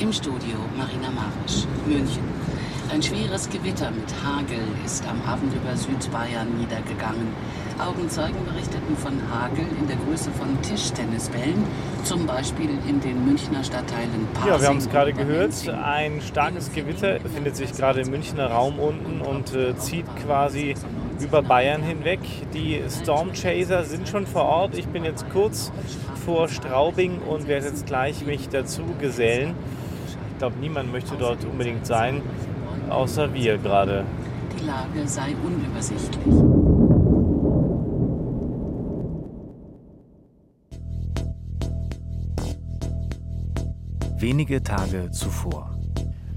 [0.00, 2.24] Im Studio Marina Marisch, München.
[2.90, 7.28] Ein schweres Gewitter mit Hagel ist am Abend über Südbayern niedergegangen.
[7.78, 11.64] Augenzeugen berichteten von Hagel in der Größe von Tischtennisbällen,
[12.04, 15.68] zum Beispiel in den Münchner Stadtteilen Pasing Ja, wir haben es gerade gehört.
[15.68, 20.76] Ein starkes Gewitter befindet sich gerade im Münchner Raum unten und äh, zieht quasi
[21.20, 22.20] über Bayern hinweg.
[22.54, 24.78] Die Storm Chaser sind schon vor Ort.
[24.78, 25.70] Ich bin jetzt kurz
[26.24, 29.54] vor Straubing und werde jetzt gleich mich dazu gesellen.
[30.40, 32.22] Ich glaube, niemand möchte dort unbedingt sein,
[32.88, 34.06] außer wir gerade.
[34.58, 36.34] Die Lage sei unübersichtlich.
[44.18, 45.78] Wenige Tage zuvor.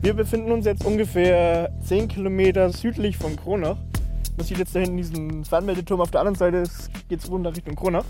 [0.02, 3.78] Wir befinden uns jetzt ungefähr 10 Kilometer südlich von Kronach.
[4.36, 6.02] Man sieht jetzt da hinten diesen Fernmeldeturm.
[6.02, 6.64] Auf der anderen Seite
[7.08, 8.04] geht es runter Richtung Kronach.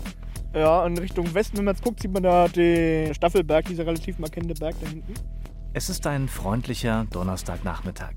[0.52, 4.18] Ja, in Richtung Westen, wenn man jetzt guckt, sieht man da den Staffelberg, dieser relativ
[4.18, 5.14] markante Berg da hinten.
[5.76, 8.14] Es ist ein freundlicher Donnerstagnachmittag.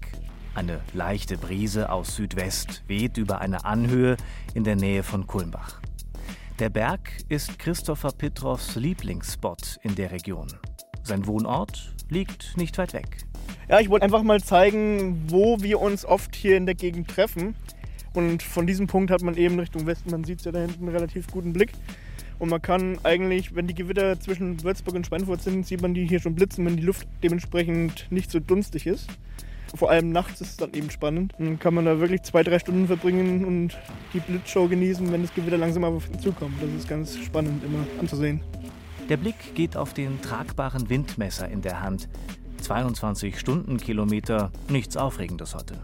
[0.54, 4.16] Eine leichte Brise aus Südwest weht über eine Anhöhe
[4.54, 5.82] in der Nähe von Kulmbach.
[6.60, 10.46] Der Berg ist Christopher Pitrows Lieblingsspot in der Region.
[11.02, 13.26] Sein Wohnort liegt nicht weit weg.
[13.68, 17.56] Ja, ich wollte einfach mal zeigen, wo wir uns oft hier in der Gegend treffen.
[18.14, 20.84] Und von diesem Punkt hat man eben Richtung Westen, man sieht es ja da hinten,
[20.84, 21.72] einen relativ guten Blick.
[22.40, 26.06] Und man kann eigentlich, wenn die Gewitter zwischen Würzburg und Schweinfurt sind, sieht man die
[26.06, 29.08] hier schon blitzen, wenn die Luft dementsprechend nicht so dunstig ist.
[29.76, 31.34] Vor allem nachts ist es dann eben spannend.
[31.38, 33.78] Dann kann man da wirklich zwei, drei Stunden verbringen und
[34.14, 36.62] die Blitzshow genießen, wenn das Gewitter langsam auf uns zukommt.
[36.62, 38.42] Das ist ganz spannend immer anzusehen.
[39.10, 42.08] Der Blick geht auf den tragbaren Windmesser in der Hand.
[42.62, 45.80] 22 Stundenkilometer, nichts Aufregendes heute.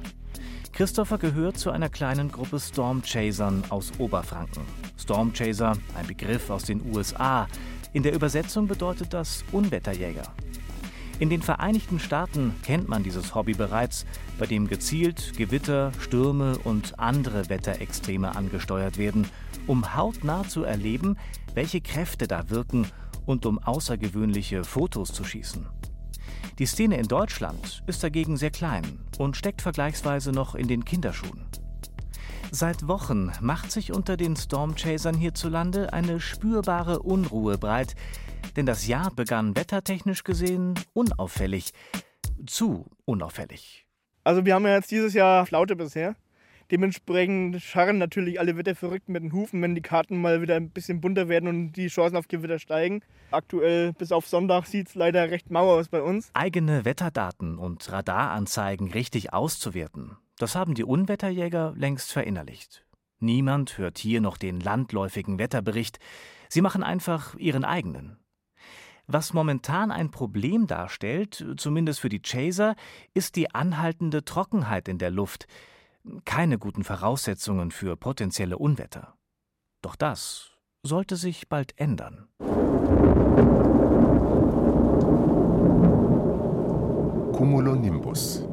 [0.73, 4.63] Christopher gehört zu einer kleinen Gruppe Stormchasern aus Oberfranken.
[4.97, 7.47] Stormchaser, ein Begriff aus den USA.
[7.93, 10.23] In der Übersetzung bedeutet das Unwetterjäger.
[11.19, 14.07] In den Vereinigten Staaten kennt man dieses Hobby bereits,
[14.39, 19.27] bei dem gezielt Gewitter, Stürme und andere Wetterextreme angesteuert werden,
[19.67, 21.17] um hautnah zu erleben,
[21.53, 22.87] welche Kräfte da wirken
[23.27, 25.67] und um außergewöhnliche Fotos zu schießen.
[26.59, 31.45] Die Szene in Deutschland ist dagegen sehr klein und steckt vergleichsweise noch in den Kinderschuhen.
[32.51, 37.95] Seit Wochen macht sich unter den Stormchasern hierzulande eine spürbare Unruhe breit,
[38.55, 41.73] denn das Jahr begann wettertechnisch gesehen unauffällig.
[42.45, 43.87] Zu unauffällig.
[44.23, 46.15] Also wir haben ja jetzt dieses Jahr Flaute bisher.
[46.71, 51.01] Dementsprechend scharren natürlich alle Wetterverrückten mit den Hufen, wenn die Karten mal wieder ein bisschen
[51.01, 53.01] bunter werden und die Chancen auf Gewitter steigen.
[53.31, 56.29] Aktuell bis auf Sonntag sieht es leider recht mau aus bei uns.
[56.33, 62.85] Eigene Wetterdaten und Radaranzeigen richtig auszuwerten, das haben die Unwetterjäger längst verinnerlicht.
[63.19, 65.99] Niemand hört hier noch den landläufigen Wetterbericht.
[66.49, 68.17] Sie machen einfach ihren eigenen.
[69.07, 72.75] Was momentan ein Problem darstellt, zumindest für die Chaser,
[73.13, 75.47] ist die anhaltende Trockenheit in der Luft.
[76.25, 79.15] Keine guten Voraussetzungen für potenzielle Unwetter.
[79.81, 80.51] Doch das
[80.85, 82.27] sollte sich bald ändern.
[87.31, 88.45] Cumulonimbus.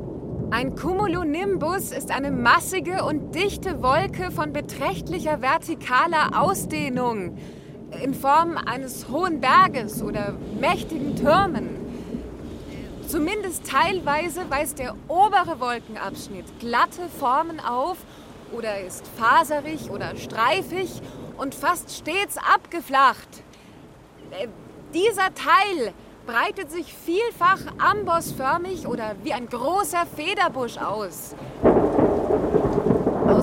[0.52, 7.36] Ein Cumulonimbus ist eine massige und dichte Wolke von beträchtlicher vertikaler Ausdehnung
[8.02, 11.89] in Form eines hohen Berges oder mächtigen Türmen.
[13.10, 17.96] Zumindest teilweise weist der obere Wolkenabschnitt glatte Formen auf
[18.52, 21.02] oder ist faserig oder streifig
[21.36, 23.42] und fast stets abgeflacht.
[24.30, 24.46] Äh,
[24.94, 25.92] dieser Teil
[26.24, 31.34] breitet sich vielfach ambossförmig oder wie ein großer Federbusch aus.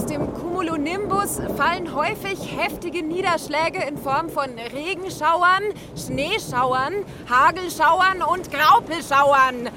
[0.09, 5.63] Dem Cumulonimbus fallen häufig heftige Niederschläge in Form von Regenschauern,
[5.97, 6.93] Schneeschauern,
[7.29, 9.69] Hagelschauern und Graupelschauern.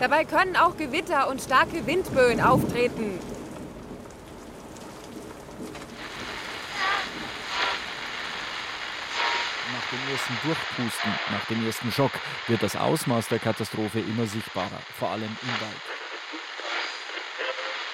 [0.00, 3.20] Dabei können auch Gewitter und starke Windböen auftreten.
[9.72, 12.12] Nach dem ersten Durchpusten, nach dem ersten Schock
[12.48, 16.05] wird das Ausmaß der Katastrophe immer sichtbarer, vor allem im Wald.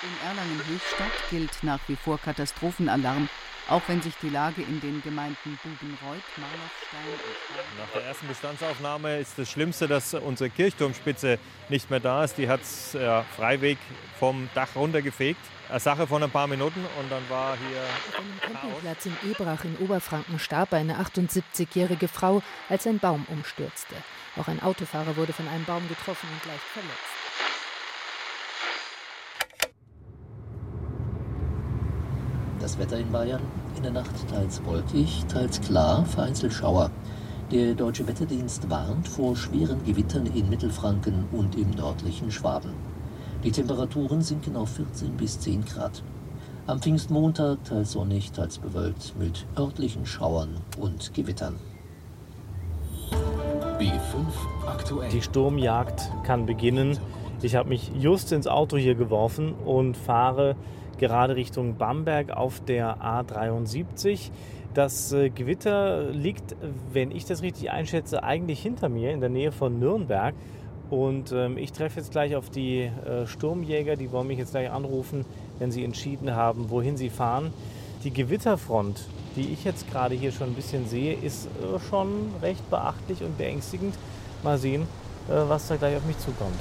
[0.02, 3.28] In Erlangen-Höchstadt gilt nach wie vor Katastrophenalarm,
[3.68, 9.20] auch wenn sich die Lage in den Gemeinden Bubenreuth, Marlochstein und Nach der ersten Bestandsaufnahme
[9.20, 11.38] ist das Schlimmste, dass unsere Kirchturmspitze
[11.68, 12.36] nicht mehr da ist.
[12.36, 13.78] Die hat es ja, Freiweg
[14.18, 15.40] vom Dach runtergefegt.
[15.68, 17.82] Eine Sache von ein paar Minuten und dann war hier.
[18.08, 23.94] Auf einem Campingplatz in Ebrach in Oberfranken starb eine 78-jährige Frau, als ein Baum umstürzte.
[24.36, 27.21] Auch ein Autofahrer wurde von einem Baum getroffen und leicht verletzt.
[32.62, 33.40] Das Wetter in Bayern
[33.76, 36.92] in der Nacht teils wolkig, teils klar, vereinzelt Schauer.
[37.50, 42.70] Der Deutsche Wetterdienst warnt vor schweren Gewittern in Mittelfranken und im nördlichen Schwaben.
[43.42, 46.04] Die Temperaturen sinken auf 14 bis 10 Grad.
[46.68, 51.56] Am Pfingstmontag teils sonnig, teils bewölkt mit örtlichen Schauern und Gewittern.
[53.80, 55.10] B5 aktuell.
[55.10, 56.96] Die Sturmjagd kann beginnen.
[57.42, 60.54] Ich habe mich just ins Auto hier geworfen und fahre
[61.02, 64.30] gerade Richtung Bamberg auf der A73.
[64.72, 66.54] Das äh, Gewitter liegt,
[66.92, 70.32] wenn ich das richtig einschätze, eigentlich hinter mir in der Nähe von Nürnberg.
[70.90, 74.70] Und ähm, ich treffe jetzt gleich auf die äh, Sturmjäger, die wollen mich jetzt gleich
[74.70, 75.24] anrufen,
[75.58, 77.52] wenn sie entschieden haben, wohin sie fahren.
[78.04, 79.00] Die Gewitterfront,
[79.34, 83.36] die ich jetzt gerade hier schon ein bisschen sehe, ist äh, schon recht beachtlich und
[83.38, 83.96] beängstigend.
[84.44, 84.82] Mal sehen,
[85.28, 86.60] äh, was da gleich auf mich zukommt.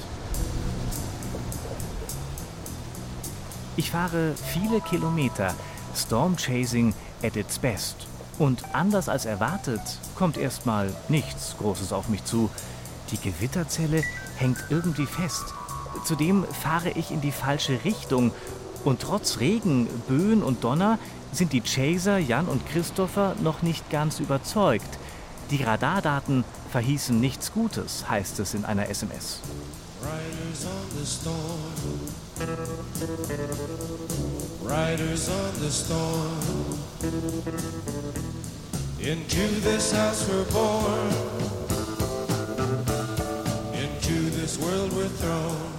[3.76, 5.54] Ich fahre viele Kilometer.
[5.96, 7.96] Storm Chasing at its best.
[8.38, 9.80] Und anders als erwartet,
[10.14, 12.50] kommt erstmal nichts Großes auf mich zu.
[13.10, 14.02] Die Gewitterzelle
[14.36, 15.44] hängt irgendwie fest.
[16.04, 18.32] Zudem fahre ich in die falsche Richtung.
[18.84, 20.98] Und trotz Regen, Böen und Donner
[21.32, 24.98] sind die Chaser Jan und Christopher noch nicht ganz überzeugt.
[25.50, 29.40] Die Radardaten verhießen nichts Gutes, heißt es in einer SMS.
[30.02, 32.21] Riders on the storm.
[34.62, 36.40] Riders on the storm.
[38.98, 41.06] Into this house we're born.
[43.72, 45.72] Into this world we're thrown.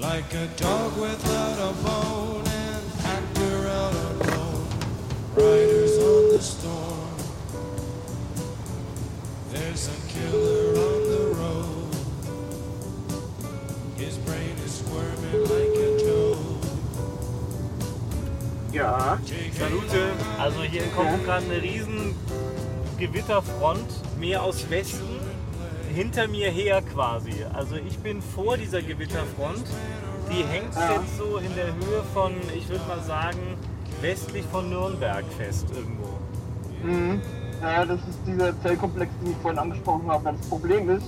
[0.00, 4.66] Like a dog without a bone, an actor out alone.
[5.36, 7.16] Riders on the storm.
[9.52, 10.63] There's a killer
[18.72, 19.18] Ja.
[19.58, 20.10] Salute.
[20.38, 22.14] Also hier kommt gerade eine riesen
[22.98, 23.86] Gewitterfront,
[24.18, 25.20] mehr aus Westen,
[25.94, 27.32] hinter mir her quasi.
[27.52, 29.64] Also ich bin vor dieser Gewitterfront.
[30.30, 30.92] Die hängt Ja.
[30.94, 33.56] jetzt so in der Höhe von, ich würde mal sagen,
[34.00, 36.08] westlich von Nürnberg fest irgendwo.
[36.82, 37.20] Mhm.
[37.62, 40.32] Ja, das ist dieser Zellkomplex, den ich vorhin angesprochen habe.
[40.36, 41.06] Das Problem ist,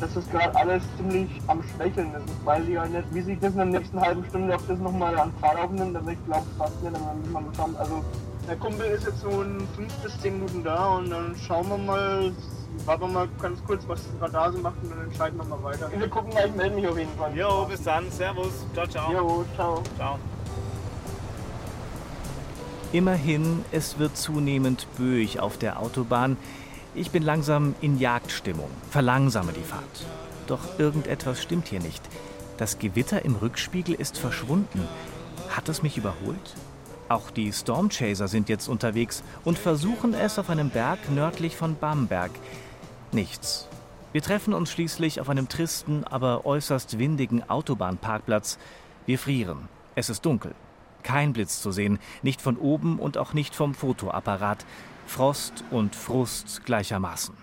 [0.00, 2.24] dass das gerade alles ziemlich am Schwächeln ist.
[2.26, 5.18] Ich weiß ja nicht, wie sich das in der nächsten halben Stunde, ob das nochmal
[5.18, 7.76] an Fahrt aufnimmt, aber ich glaube fast nicht, aber mal bekommen.
[7.76, 8.02] Also
[8.48, 11.78] der Kumpel ist jetzt so in 5 bis 10 Minuten da und dann schauen wir
[11.78, 12.32] mal,
[12.86, 15.62] warten wir mal ganz kurz, was das Radar so macht und dann entscheiden wir mal
[15.62, 15.90] weiter.
[15.94, 17.36] Wir gucken mal, ich melde mich auf jeden Fall.
[17.36, 18.10] Jo, bis dann.
[18.10, 18.66] Servus.
[18.72, 19.12] Ciao, ciao.
[19.12, 19.82] Jo, ciao.
[19.96, 20.18] Ciao.
[22.92, 26.36] Immerhin, es wird zunehmend böig auf der Autobahn.
[26.92, 30.06] Ich bin langsam in Jagdstimmung, verlangsame die Fahrt.
[30.48, 32.02] Doch irgendetwas stimmt hier nicht.
[32.56, 34.88] Das Gewitter im Rückspiegel ist verschwunden.
[35.50, 36.56] Hat es mich überholt?
[37.08, 42.32] Auch die Stormchaser sind jetzt unterwegs und versuchen es auf einem Berg nördlich von Bamberg.
[43.12, 43.68] Nichts.
[44.12, 48.58] Wir treffen uns schließlich auf einem tristen, aber äußerst windigen Autobahnparkplatz.
[49.06, 49.68] Wir frieren.
[49.94, 50.56] Es ist dunkel.
[51.04, 54.66] Kein Blitz zu sehen, nicht von oben und auch nicht vom Fotoapparat.
[55.10, 57.34] Frost und Frust gleichermaßen.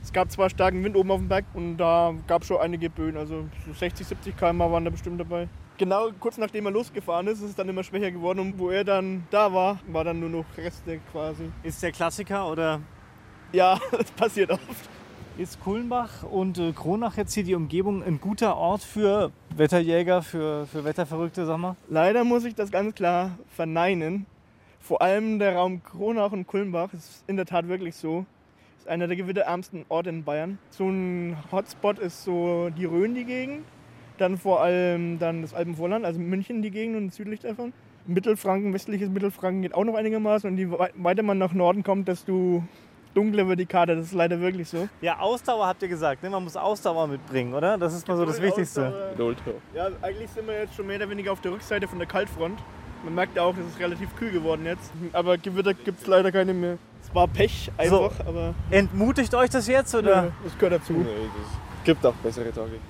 [0.00, 2.88] Es gab zwar starken Wind oben auf dem Berg und da gab es schon einige
[2.88, 5.48] Böen, also so 60, 70 km waren da bestimmt dabei.
[5.76, 8.84] Genau kurz nachdem er losgefahren ist, ist es dann immer schwächer geworden und wo er
[8.84, 11.50] dann da war, war dann nur noch Reste quasi.
[11.64, 12.80] Ist der Klassiker oder?
[13.52, 14.88] Ja, das passiert oft.
[15.36, 20.66] Ist Kulmbach und äh, Kronach jetzt hier die Umgebung ein guter Ort für Wetterjäger, für,
[20.68, 21.74] für Wetterverrückte, sag mal?
[21.88, 24.26] Leider muss ich das ganz klar verneinen.
[24.86, 28.24] Vor allem der Raum Kronach und Kulmbach ist in der Tat wirklich so.
[28.78, 30.58] Ist einer der gewitterärmsten Orte in Bayern.
[30.70, 33.64] So ein Hotspot ist so die Rhön, die Gegend.
[34.18, 37.72] Dann vor allem dann das Alpenvorland, also München die Gegend und südlich davon.
[38.06, 40.48] Mittelfranken, westliches Mittelfranken geht auch noch einigermaßen.
[40.48, 42.62] Und je wei- weiter man nach Norden kommt, desto
[43.12, 43.96] dunkler wird die Karte.
[43.96, 44.88] Das ist leider wirklich so.
[45.00, 46.30] Ja, Ausdauer habt ihr gesagt, ne?
[46.30, 47.76] man muss Ausdauer mitbringen, oder?
[47.76, 48.82] Das ist mal so das Wichtigste.
[49.74, 52.62] Ja, eigentlich sind wir jetzt schon mehr oder weniger auf der Rückseite von der Kaltfront.
[53.06, 54.90] Man merkt ja auch, es ist relativ kühl geworden jetzt.
[55.12, 56.76] Aber Gewitter gibt es leider keine mehr.
[57.00, 60.10] Es war Pech einfach, aber Entmutigt euch das jetzt, oder?
[60.10, 61.06] ja, das gehört dazu.
[61.84, 62.80] Gibt auch bessere Tage.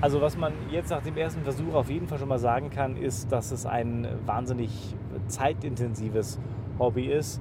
[0.00, 2.96] Also was man jetzt nach dem ersten Versuch auf jeden Fall schon mal sagen kann,
[2.96, 4.96] ist, dass es ein wahnsinnig
[5.28, 6.40] zeitintensives
[6.80, 7.40] Hobby ist.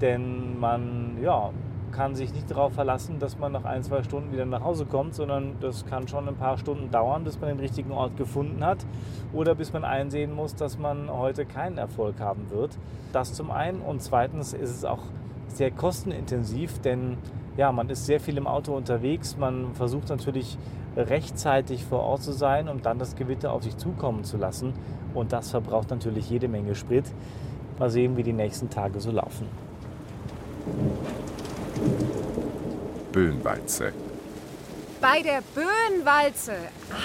[0.00, 1.50] Denn man ja,
[1.96, 5.14] kann sich nicht darauf verlassen, dass man nach ein, zwei Stunden wieder nach Hause kommt,
[5.14, 8.84] sondern das kann schon ein paar Stunden dauern, bis man den richtigen Ort gefunden hat
[9.32, 12.76] oder bis man einsehen muss, dass man heute keinen Erfolg haben wird.
[13.12, 15.00] Das zum einen und zweitens ist es auch
[15.48, 17.16] sehr kostenintensiv, denn
[17.56, 20.58] ja, man ist sehr viel im Auto unterwegs, man versucht natürlich
[20.96, 24.74] rechtzeitig vor Ort zu sein, um dann das Gewitter auf sich zukommen zu lassen
[25.14, 27.04] und das verbraucht natürlich jede Menge Sprit.
[27.78, 29.46] Mal sehen, wie die nächsten Tage so laufen.
[33.16, 33.94] Böenwalze.
[35.00, 36.52] Bei der Böenwalze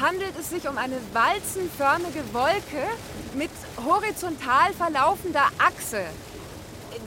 [0.01, 2.83] handelt es sich um eine walzenförmige Wolke
[3.33, 3.49] mit
[3.85, 6.01] horizontal verlaufender Achse.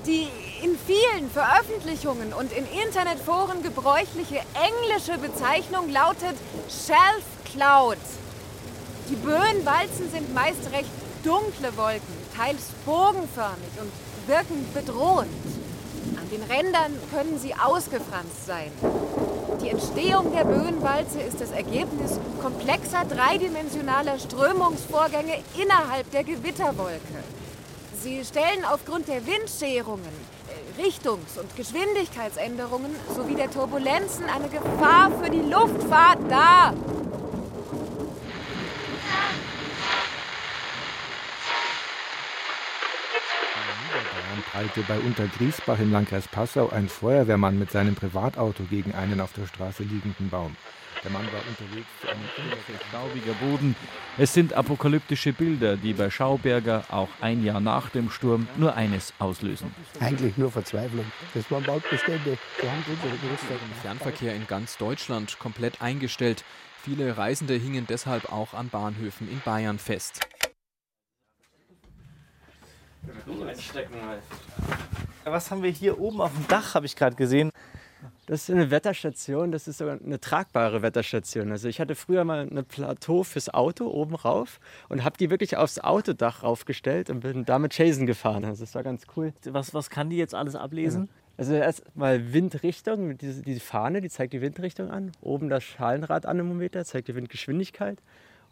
[0.06, 0.28] Die
[0.62, 6.36] in vielen Veröffentlichungen und in Internetforen gebräuchliche englische Bezeichnung lautet
[6.70, 7.98] Shelf Cloud.
[9.10, 10.88] Die Böenwalzen sind meist recht
[11.22, 13.92] dunkle Wolken, teils bogenförmig und
[14.28, 15.53] wirken bedrohend.
[16.34, 18.72] Den Rändern können sie ausgefranst sein.
[19.62, 27.22] Die Entstehung der Böenwalze ist das Ergebnis komplexer dreidimensionaler Strömungsvorgänge innerhalb der Gewitterwolke.
[28.02, 35.30] Sie stellen aufgrund der Windscherungen, äh, Richtungs- und Geschwindigkeitsänderungen sowie der Turbulenzen eine Gefahr für
[35.30, 36.74] die Luftfahrt dar.
[44.54, 49.48] Prallte bei Untergriesbach im Landkreis Passau ein Feuerwehrmann mit seinem Privatauto gegen einen auf der
[49.48, 50.54] Straße liegenden Baum.
[51.02, 52.22] Der Mann war unterwegs zu einem.
[52.88, 53.74] Staubiger Boden.
[54.16, 59.12] Es sind apokalyptische Bilder, die bei Schauberger auch ein Jahr nach dem Sturm nur eines
[59.18, 59.74] auslösen.
[59.98, 61.06] Eigentlich nur Verzweiflung.
[61.34, 63.58] Das waren Bautbestände, die haben unsere Großstadt.
[63.82, 66.44] Fernverkehr in ganz Deutschland komplett eingestellt.
[66.80, 70.28] Viele Reisende hingen deshalb auch an Bahnhöfen in Bayern fest.
[75.24, 77.50] Was haben wir hier oben auf dem Dach, habe ich gerade gesehen.
[78.26, 81.50] Das ist eine Wetterstation, das ist sogar eine tragbare Wetterstation.
[81.50, 85.58] Also ich hatte früher mal ein Plateau fürs Auto oben rauf und habe die wirklich
[85.58, 88.44] aufs Autodach raufgestellt und bin damit Chasen gefahren.
[88.44, 89.34] Also das war ganz cool.
[89.44, 91.10] Was, was kann die jetzt alles ablesen?
[91.36, 95.12] Also erstmal Windrichtung, diese, diese Fahne, die zeigt die Windrichtung an.
[95.20, 97.98] Oben das Schalenradanemometer zeigt die Windgeschwindigkeit.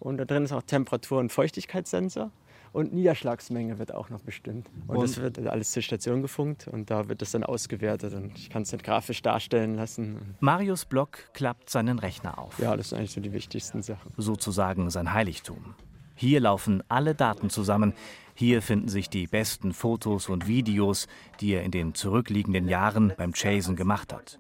[0.01, 2.31] Und da drin ist auch Temperatur- und Feuchtigkeitssensor.
[2.73, 4.67] Und Niederschlagsmenge wird auch noch bestimmt.
[4.87, 8.14] Und, Und- das wird alles zur Station gefunkt und da wird das dann ausgewertet.
[8.14, 10.35] Und ich kann es dann grafisch darstellen lassen.
[10.41, 12.59] Marius Block klappt seinen Rechner auf.
[12.59, 14.12] Ja, das sind eigentlich so die wichtigsten Sachen.
[14.17, 15.75] Sozusagen sein Heiligtum.
[16.14, 17.93] Hier laufen alle Daten zusammen.
[18.35, 21.09] Hier finden sich die besten Fotos und Videos,
[21.41, 24.38] die er in den zurückliegenden Jahren beim Chasen gemacht hat.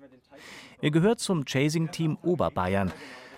[0.80, 2.92] Er gehört zum Chasing-Team Oberbayern,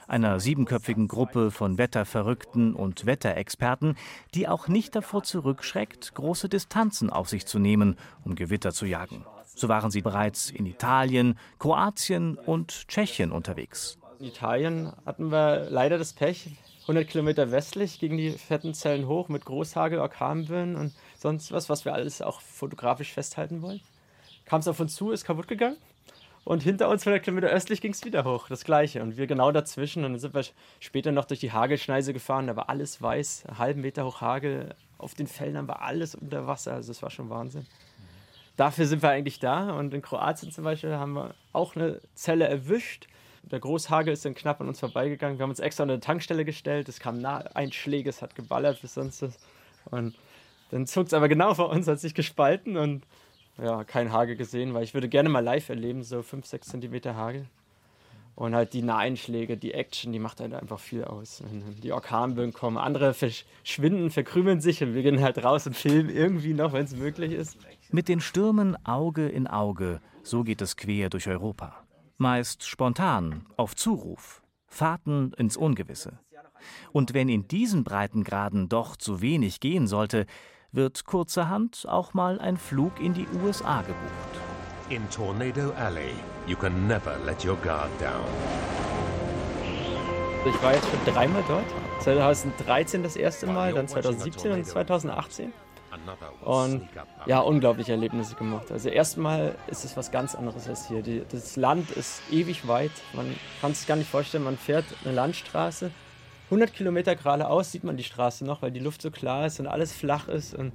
[0.08, 3.96] einer siebenköpfigen Gruppe von Wetterverrückten und Wetterexperten,
[4.34, 9.24] die auch nicht davor zurückschreckt, große Distanzen auf sich zu nehmen, um Gewitter zu jagen.
[9.56, 13.98] So waren sie bereits in Italien, Kroatien und Tschechien unterwegs.
[14.18, 19.28] In Italien hatten wir leider das Pech, 100 Kilometer westlich gegen die fetten Zellen hoch
[19.28, 23.80] mit Großhagel, Orkanböen und sonst was, was wir alles auch fotografisch festhalten wollen.
[24.44, 25.78] Kam es auf uns zu, ist kaputt gegangen.
[26.44, 29.02] Und hinter uns 100 Kilometer östlich ging es wieder hoch, das gleiche.
[29.02, 30.04] Und wir genau dazwischen.
[30.04, 30.44] Und dann sind wir
[30.78, 34.74] später noch durch die Hagelschneise gefahren, da war alles weiß, einen halben Meter hoch Hagel.
[34.98, 37.66] Auf den Feldern war alles unter Wasser, also das war schon Wahnsinn.
[38.56, 39.72] Dafür sind wir eigentlich da.
[39.72, 43.08] Und in Kroatien zum Beispiel haben wir auch eine Zelle erwischt.
[43.42, 45.38] Der Großhagel ist dann knapp an uns vorbeigegangen.
[45.38, 46.88] Wir haben uns extra an eine Tankstelle gestellt.
[46.88, 49.38] Es kamen Einschläge, es hat geballert bis sonst was.
[49.86, 50.14] Und
[50.70, 53.04] dann zog es aber genau vor uns, hat sich gespalten und
[53.62, 57.16] ja, kein Hagel gesehen, weil ich würde gerne mal live erleben, so 5, 6 Zentimeter
[57.16, 57.46] Hagel.
[58.36, 61.40] Und halt die Naheinschläge, die Action, die macht halt einfach viel aus.
[61.82, 66.52] Die Orkanböen kommen, andere verschwinden, verkrümeln sich und wir gehen halt raus und filmen irgendwie
[66.52, 67.56] noch, wenn es möglich ist.
[67.92, 71.76] Mit den Stürmen Auge in Auge, so geht es quer durch Europa.
[72.18, 76.18] Meist spontan, auf Zuruf, Fahrten ins Ungewisse.
[76.92, 80.26] Und wenn in diesen Breitengraden doch zu wenig gehen sollte,
[80.74, 83.98] wird kurzerhand auch mal ein Flug in die USA gebucht.
[84.90, 86.12] In Tornado Alley,
[86.46, 88.24] you can never let your guard down.
[90.46, 91.64] Ich war jetzt schon dreimal dort.
[92.00, 95.52] 2013 das erste Mal, dann 2017 und 2018.
[96.42, 96.88] Und
[97.26, 98.70] ja, unglaubliche Erlebnisse gemacht.
[98.72, 101.02] Also erstmal ist es was ganz anderes als hier.
[101.02, 102.90] Die, das Land ist ewig weit.
[103.12, 105.92] Man kann es gar nicht vorstellen, man fährt eine Landstraße.
[106.44, 109.66] 100 Kilometer geradeaus sieht man die Straße noch, weil die Luft so klar ist und
[109.66, 110.72] alles flach ist und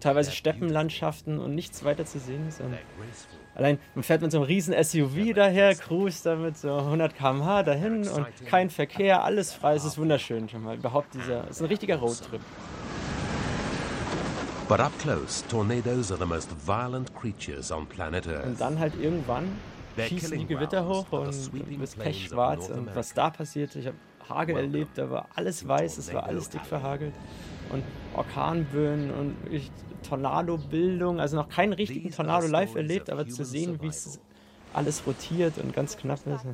[0.00, 2.60] teilweise Steppenlandschaften und nichts weiter zu sehen ist.
[2.60, 2.74] Und
[3.54, 8.08] allein man fährt mit so einem riesen SUV daher, cruist damit so 100 km/h dahin
[8.08, 9.74] und kein Verkehr, alles frei.
[9.74, 10.76] Es ist wunderschön schon mal.
[10.76, 12.40] Überhaupt dieser, es ist ein richtiger Roadtrip.
[14.68, 18.46] But up close, tornadoes are the most violent creatures on planet Earth.
[18.46, 19.56] Und dann halt irgendwann
[19.96, 22.68] schießen die Gewitter hoch und du bist pechschwarz.
[22.70, 23.96] Und was da passiert, ich habe
[24.28, 27.14] Hagel erlebt, da war alles weiß, es war alles dick verhagelt.
[27.70, 27.82] Und
[28.14, 29.36] Orkanböen und
[30.08, 34.20] Tornadobildung, also noch keinen richtigen Tornado live erlebt, aber zu sehen, wie es
[34.72, 36.44] alles rotiert und ganz knapp ist.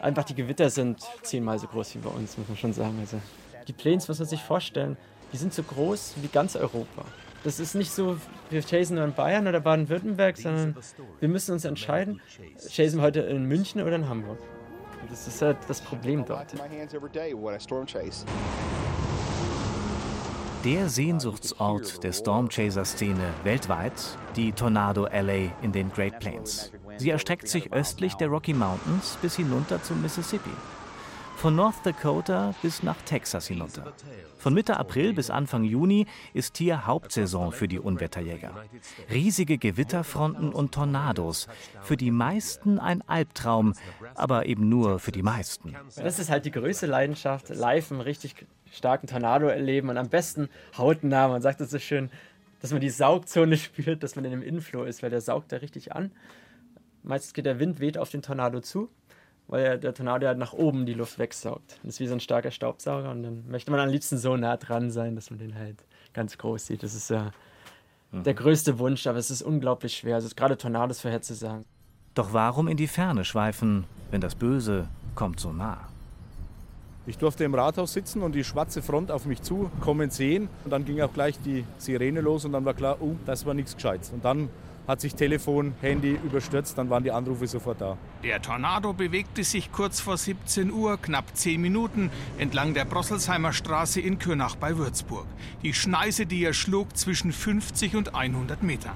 [0.00, 2.96] Einfach die Gewitter sind zehnmal so groß wie bei uns, muss man schon sagen.
[3.00, 3.20] Also
[3.66, 4.96] die Plains, muss man sich vorstellen,
[5.32, 7.04] die sind so groß wie ganz Europa.
[7.44, 8.16] Das ist nicht so,
[8.50, 10.76] wir chasen nur in Bayern oder Baden-Württemberg, sondern
[11.20, 12.20] wir müssen uns entscheiden,
[12.68, 14.38] chasen wir heute in München oder in Hamburg.
[15.08, 16.54] Das ist halt das Problem dort.
[20.64, 23.92] Der Sehnsuchtsort der Stormchaser-Szene weltweit,
[24.34, 26.72] die Tornado Alley in den Great Plains.
[26.96, 30.50] Sie erstreckt sich östlich der Rocky Mountains bis hinunter zum Mississippi.
[31.38, 33.92] Von North Dakota bis nach Texas hinunter.
[34.38, 38.56] Von Mitte April bis Anfang Juni ist hier Hauptsaison für die Unwetterjäger.
[39.08, 41.46] Riesige Gewitterfronten und Tornados.
[41.80, 43.74] Für die meisten ein Albtraum,
[44.16, 45.76] aber eben nur für die meisten.
[45.94, 50.48] Das ist halt die größte Leidenschaft, live einen richtig starken Tornado erleben und am besten
[50.76, 51.28] hautnah.
[51.28, 52.10] Man sagt es so schön,
[52.60, 55.58] dass man die Saugzone spürt, dass man in dem Inflow ist, weil der saugt da
[55.58, 56.10] richtig an.
[57.04, 58.90] Meistens geht der Wind weht auf den Tornado zu,
[59.48, 61.78] weil der Tornado halt nach oben die Luft wegsaugt.
[61.82, 64.56] Das ist wie so ein starker Staubsauger und dann möchte man am liebsten so nah
[64.56, 66.82] dran sein, dass man den halt ganz groß sieht.
[66.82, 67.32] Das ist ja
[68.12, 68.22] mhm.
[68.22, 70.16] der größte Wunsch, aber es ist unglaublich schwer.
[70.16, 71.64] Also gerade Tornados vorherzusagen.
[72.14, 75.88] Doch warum in die Ferne schweifen, wenn das Böse kommt so nah?
[77.06, 80.50] Ich durfte im Rathaus sitzen und die schwarze Front auf mich zukommen sehen.
[80.64, 83.54] Und dann ging auch gleich die Sirene los und dann war klar, oh, das war
[83.54, 84.10] nichts Gescheites.
[84.10, 84.50] Und dann
[84.88, 87.98] hat sich Telefon, Handy überstürzt, dann waren die Anrufe sofort da.
[88.24, 94.00] Der Tornado bewegte sich kurz vor 17 Uhr, knapp 10 Minuten, entlang der Brosselsheimer Straße
[94.00, 95.26] in Könach bei Würzburg.
[95.62, 98.94] Die Schneise, die er schlug, zwischen 50 und 100 Meter.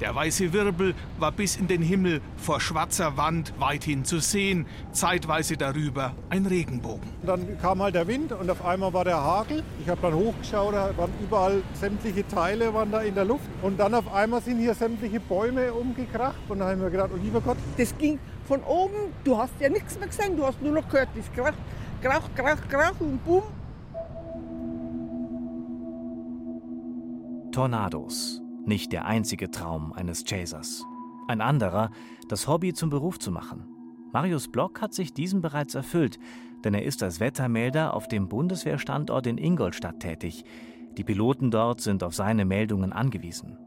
[0.00, 5.56] Der weiße Wirbel war bis in den Himmel vor schwarzer Wand weithin zu sehen, zeitweise
[5.56, 7.08] darüber ein Regenbogen.
[7.24, 9.62] Dann kam halt der Wind und auf einmal war der Hagel.
[9.80, 13.48] Ich habe dann hochgeschaut, da waren überall sämtliche Teile waren da in der Luft.
[13.62, 16.40] Und dann auf einmal sind hier sämtliche Bäume umgekracht.
[16.48, 17.56] Und da haben wir gedacht, oh lieber Gott.
[17.76, 21.08] Das ging von oben, du hast ja nichts mehr gesehen, du hast nur noch gehört,
[21.14, 21.54] das Krach,
[22.02, 23.42] Krach, Krach, Krach und Bumm.
[27.52, 28.43] Tornados.
[28.66, 30.84] Nicht der einzige Traum eines Chasers.
[31.28, 31.90] Ein anderer,
[32.28, 33.66] das Hobby zum Beruf zu machen.
[34.12, 36.18] Marius Block hat sich diesen bereits erfüllt,
[36.64, 40.44] denn er ist als Wettermelder auf dem Bundeswehrstandort in Ingolstadt tätig.
[40.96, 43.58] Die Piloten dort sind auf seine Meldungen angewiesen.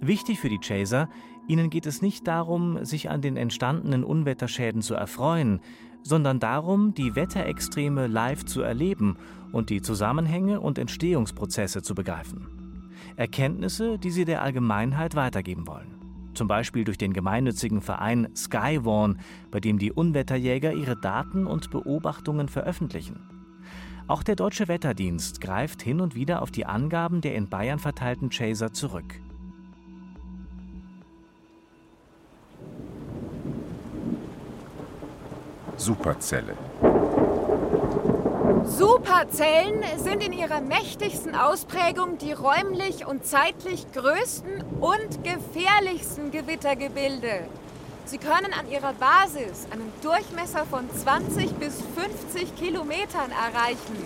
[0.00, 1.08] Wichtig für die Chaser,
[1.46, 5.60] ihnen geht es nicht darum, sich an den entstandenen Unwetterschäden zu erfreuen,
[6.02, 9.16] sondern darum, die Wetterextreme live zu erleben
[9.52, 12.57] und die Zusammenhänge und Entstehungsprozesse zu begreifen.
[13.18, 16.30] Erkenntnisse, die sie der Allgemeinheit weitergeben wollen.
[16.34, 19.18] Zum Beispiel durch den gemeinnützigen Verein Skywarn,
[19.50, 23.18] bei dem die Unwetterjäger ihre Daten und Beobachtungen veröffentlichen.
[24.06, 28.30] Auch der Deutsche Wetterdienst greift hin und wieder auf die Angaben der in Bayern verteilten
[28.30, 29.20] Chaser zurück.
[35.76, 36.56] Superzelle.
[38.64, 47.46] Superzellen sind in ihrer mächtigsten Ausprägung die räumlich und zeitlich größten und gefährlichsten Gewittergebilde.
[48.06, 53.98] Sie können an ihrer Basis einen Durchmesser von 20 bis 50 Kilometern erreichen.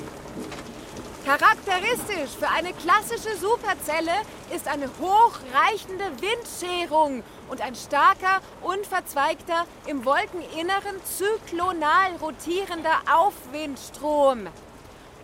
[1.24, 4.12] Charakteristisch für eine klassische Superzelle
[4.54, 7.22] ist eine hochreichende Windscherung
[7.52, 14.46] und ein starker, unverzweigter, im Wolkeninneren zyklonal rotierender Aufwindstrom.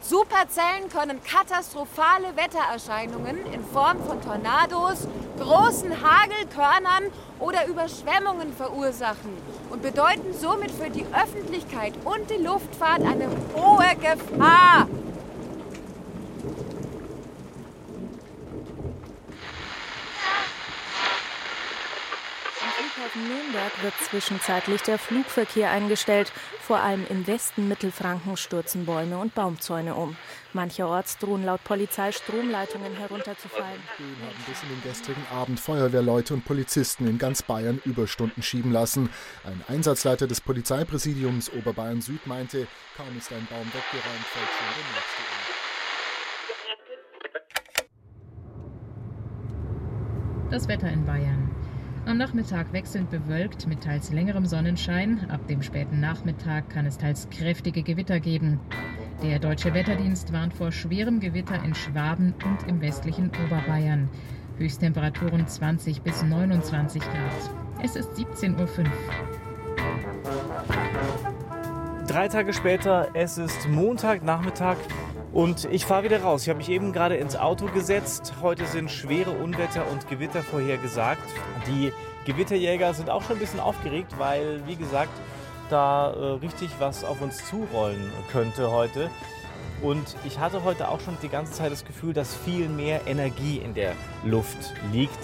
[0.03, 5.09] Superzellen können katastrophale Wettererscheinungen in Form von Tornados,
[5.41, 7.11] großen Hagelkörnern
[7.41, 9.33] oder Überschwemmungen verursachen
[9.71, 14.87] und bedeuten somit für die Öffentlichkeit und die Luftfahrt eine hohe Gefahr.
[23.69, 26.31] Nürnberg wird zwischenzeitlich der Flugverkehr eingestellt.
[26.61, 30.17] Vor allem im Westen Mittelfranken stürzen Bäume und Baumzäune um.
[30.53, 33.83] Mancherorts drohen laut Polizei Stromleitungen herunterzufallen.
[33.99, 39.11] haben bis in den gestrigen Abend Feuerwehrleute und Polizisten in ganz Bayern Überstunden schieben lassen.
[39.45, 44.85] Ein Einsatzleiter des Polizeipräsidiums Oberbayern Süd meinte, kaum ist ein Baum weggeräumt, fällt schon der
[44.95, 45.29] nächste um.
[50.51, 51.58] Das Wetter in Bayern.
[52.09, 55.29] Am Nachmittag wechselnd bewölkt mit teils längerem Sonnenschein.
[55.29, 58.61] Ab dem späten Nachmittag kann es teils kräftige Gewitter geben.
[59.23, 64.09] Der Deutsche Wetterdienst warnt vor schwerem Gewitter in Schwaben und im westlichen Oberbayern.
[64.57, 67.51] Höchsttemperaturen 20 bis 29 Grad.
[67.83, 68.85] Es ist 17.05 Uhr.
[72.07, 74.79] Drei Tage später, es ist Montagnachmittag
[75.39, 76.43] und ich fahre wieder raus.
[76.43, 78.33] Ich habe mich eben gerade ins Auto gesetzt.
[78.43, 81.23] Heute sind schwere Unwetter und Gewitter vorhergesagt.
[81.69, 81.93] Die
[82.25, 85.13] Gewitterjäger sind auch schon ein bisschen aufgeregt, weil, wie gesagt,
[85.71, 89.11] da äh, richtig was auf uns zurollen könnte heute.
[89.81, 93.59] Und ich hatte heute auch schon die ganze Zeit das Gefühl, dass viel mehr Energie
[93.59, 93.93] in der
[94.25, 95.21] Luft liegt.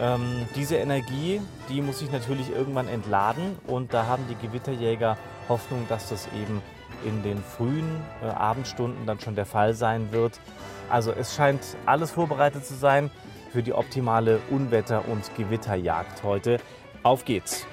[0.00, 5.84] Ähm, diese Energie, die muss sich natürlich irgendwann entladen und da haben die Gewitterjäger Hoffnung,
[5.90, 6.62] dass das eben
[7.04, 10.40] in den frühen äh, Abendstunden dann schon der Fall sein wird.
[10.88, 13.10] Also es scheint alles vorbereitet zu sein
[13.52, 16.58] für die optimale Unwetter- und Gewitterjagd heute.
[17.02, 17.66] Auf geht's!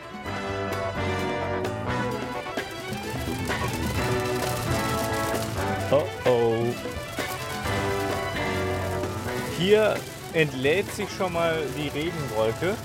[5.92, 6.66] Oh oh.
[9.58, 9.96] Hier
[10.34, 12.76] entlädt sich schon mal die Regenwolke.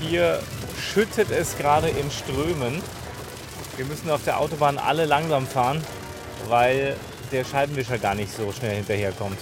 [0.00, 0.40] Hier
[0.78, 2.82] schüttet es gerade in Strömen.
[3.78, 5.80] Wir müssen auf der Autobahn alle langsam fahren,
[6.48, 6.96] weil
[7.30, 9.38] der Scheibenwischer gar nicht so schnell hinterherkommt.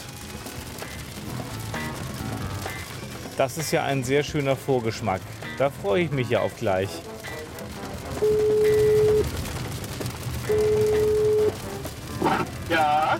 [3.39, 5.23] Das ist ja ein sehr schöner Vorgeschmack.
[5.57, 6.91] Da freue ich mich ja auf gleich.
[12.69, 13.19] Ja?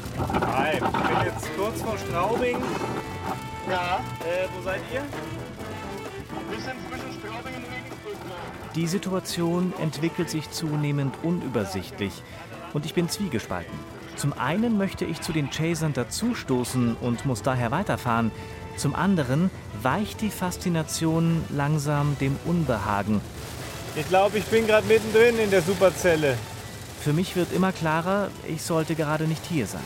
[0.53, 2.59] Hi, ich bin jetzt kurz vor Straubing.
[3.71, 4.05] Ja?
[4.21, 5.03] Äh, wo seid ihr?
[6.51, 7.76] Wir sind zwischen Straubing und.
[8.77, 12.13] Die Situation entwickelt sich zunehmend unübersichtlich
[12.75, 13.73] und ich bin zwiegespalten.
[14.17, 18.31] Zum einen möchte ich zu den Chasern dazustoßen und muss daher weiterfahren.
[18.77, 23.23] Zum anderen weicht die Faszination langsam dem Unbehagen.
[23.95, 26.37] Ich glaube, ich bin gerade mittendrin in der Superzelle.
[27.01, 29.81] Für mich wird immer klarer, ich sollte gerade nicht hier sein.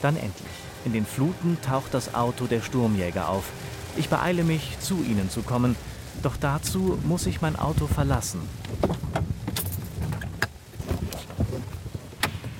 [0.00, 0.46] Dann endlich.
[0.84, 3.44] In den Fluten taucht das Auto der Sturmjäger auf.
[3.96, 5.74] Ich beeile mich, zu ihnen zu kommen.
[6.22, 8.40] Doch dazu muss ich mein Auto verlassen.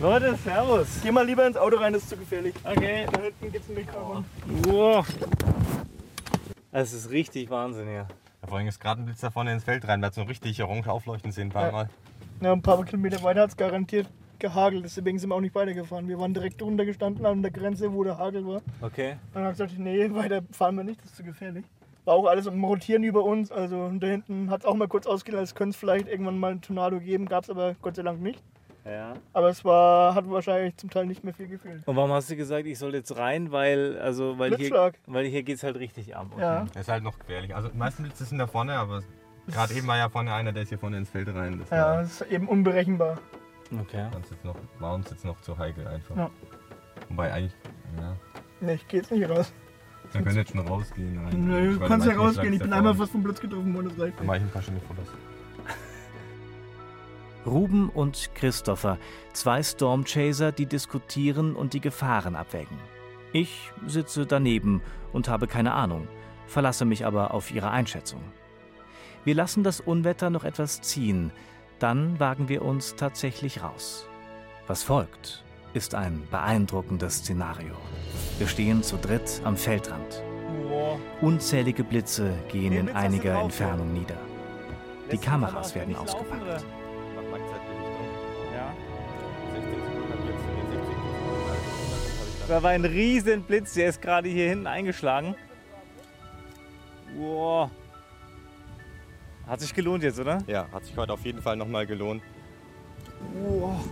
[0.01, 0.89] Leute, servus.
[1.01, 2.55] Geh mal lieber ins Auto rein, das ist zu gefährlich.
[2.65, 3.07] Okay.
[3.13, 4.25] Da hinten geht's ein Mikrofon.
[4.65, 5.07] Wow.
[6.73, 8.09] Es ist richtig Wahnsinn hier.
[8.43, 10.23] Ja, vor allem ist gerade ein Blitz da vorne ins Feld rein, weil es so
[10.23, 11.73] richtig orange aufleuchten sehen ein paar Ja.
[11.73, 11.89] Mal.
[12.41, 14.09] Ja, ein paar Kilometer weiter hat es garantiert
[14.41, 14.85] gehagelt.
[14.85, 16.09] Deswegen sind wir auch nicht weitergefahren.
[16.09, 18.61] Wir waren direkt drunter gestanden an der Grenze, wo der Hagel war.
[18.81, 19.15] Okay.
[19.33, 21.65] Dann habe ich gesagt, nee, weiter fahren wir nicht, das ist zu gefährlich.
[22.05, 23.53] War auch alles am Rotieren über uns.
[23.53, 26.53] Also da hinten hat es auch mal kurz ausgesehen, als könnte es vielleicht irgendwann mal
[26.53, 27.27] einen Tornado geben.
[27.27, 28.43] Gab es aber Gott sei Dank nicht.
[28.85, 29.15] Ja.
[29.33, 31.87] Aber es war, hat wahrscheinlich zum Teil nicht mehr viel gefehlt.
[31.87, 33.53] Und warum hast du gesagt, ich soll jetzt rein?
[33.53, 36.27] Weil, also, weil hier, weil hier geht es halt richtig ab.
[36.39, 36.67] Ja.
[36.73, 37.55] Das ist halt noch gefährlich.
[37.55, 39.03] Also die meisten Blitze sind da vorne, aber
[39.47, 41.61] gerade eben war ja vorne einer, der ist hier vorne ins Feld rein.
[41.61, 43.19] Das Ja, war, es ist eben unberechenbar.
[43.81, 44.07] Okay.
[44.17, 46.17] uns jetzt noch, war uns jetzt noch zu heikel einfach.
[46.17, 46.31] Ja.
[47.09, 47.55] Wobei eigentlich,
[47.99, 48.17] ja,
[48.61, 49.53] Nee, ich geh jetzt nicht raus.
[50.13, 51.19] Wir können jetzt schon rausgehen.
[51.19, 51.47] Rein.
[51.47, 52.53] Nö, du kannst ja rausgehen.
[52.53, 54.15] Ich bin einmal fast vom Blitz getroffen worden, das reicht.
[54.15, 54.21] ist.
[54.21, 55.07] Dann mache ich ein paar schöne Fotos.
[57.47, 58.99] Ruben und Christopher,
[59.33, 62.77] zwei Stormchaser, die diskutieren und die Gefahren abwägen.
[63.33, 66.07] Ich sitze daneben und habe keine Ahnung,
[66.47, 68.21] verlasse mich aber auf ihre Einschätzung.
[69.25, 71.33] Wir lassen das Unwetter noch etwas ziehen,
[71.79, 74.07] dann wagen wir uns tatsächlich raus.
[74.67, 75.42] Was folgt,
[75.75, 77.75] ist ein beeindruckendes Szenario.
[78.39, 80.23] Wir stehen zu dritt am Feldrand.
[81.21, 84.17] Unzählige Blitze gehen in einiger Entfernung nieder.
[85.11, 86.43] Die Kameras werden ausgepackt.
[86.43, 86.55] oder?
[86.55, 88.07] Nach Langzeitbelichtung.
[88.55, 88.75] Ja.
[89.53, 92.49] 16 Sekunden habe ich jetzt in den 60 Sekunden.
[92.49, 95.35] Da war ein riesen Blitz, der ist gerade hier hinten eingeschlagen.
[97.17, 97.71] Wow.
[99.47, 100.39] Hat sich gelohnt jetzt, oder?
[100.47, 102.23] Ja, hat sich heute auf jeden Fall nochmal gelohnt.
[103.35, 103.85] Wow.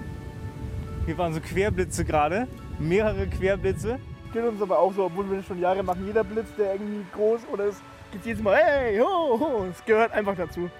[1.10, 2.46] Hier waren so Querblitze gerade.
[2.78, 3.98] Mehrere Querblitze.
[4.32, 6.06] Geht uns aber auch so, obwohl wir das schon Jahre machen.
[6.06, 9.66] Jeder Blitz, der irgendwie groß oder es geht jedes Mal, hey, ho, ho.
[9.68, 10.70] Es gehört einfach dazu.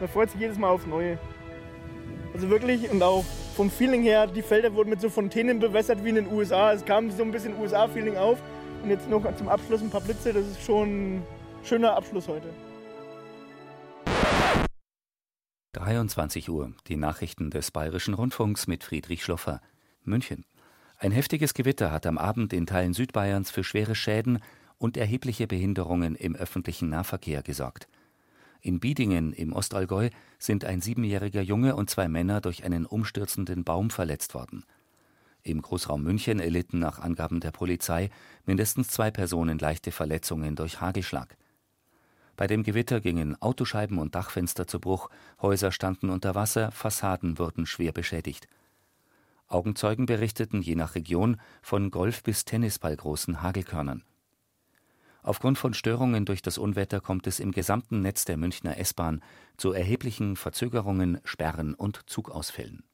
[0.00, 1.18] Man freut sich jedes Mal aufs Neue.
[2.32, 6.08] Also wirklich und auch vom Feeling her, die Felder wurden mit so Fontänen bewässert wie
[6.08, 6.72] in den USA.
[6.72, 8.38] Es kam so ein bisschen USA-Feeling auf.
[8.82, 11.22] Und jetzt noch zum Abschluss ein paar Blitze, das ist schon ein
[11.62, 12.48] schöner Abschluss heute.
[15.72, 16.72] 23 Uhr.
[16.86, 19.60] Die Nachrichten des Bayerischen Rundfunks mit Friedrich Schloffer.
[20.02, 20.46] München.
[20.96, 24.38] Ein heftiges Gewitter hat am Abend in Teilen Südbayerns für schwere Schäden
[24.78, 27.86] und erhebliche Behinderungen im öffentlichen Nahverkehr gesorgt.
[28.62, 33.90] In Biedingen im Ostallgäu sind ein siebenjähriger Junge und zwei Männer durch einen umstürzenden Baum
[33.90, 34.64] verletzt worden.
[35.42, 38.08] Im Großraum München erlitten nach Angaben der Polizei
[38.46, 41.36] mindestens zwei Personen leichte Verletzungen durch Hagelschlag.
[42.38, 45.10] Bei dem Gewitter gingen Autoscheiben und Dachfenster zu Bruch,
[45.42, 48.46] Häuser standen unter Wasser, Fassaden wurden schwer beschädigt.
[49.48, 54.04] Augenzeugen berichteten je nach Region von Golf- bis Tennisballgroßen Hagelkörnern.
[55.24, 59.20] Aufgrund von Störungen durch das Unwetter kommt es im gesamten Netz der Münchner S-Bahn
[59.56, 62.84] zu erheblichen Verzögerungen, Sperren und Zugausfällen